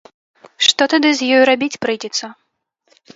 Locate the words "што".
0.67-0.87